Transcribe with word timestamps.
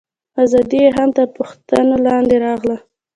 ازادي 0.43 0.77
یې 0.83 0.89
هم 0.97 1.09
تر 1.17 1.27
پوښتنې 1.35 1.95
لاندې 2.05 2.35
راغله. 2.45 2.77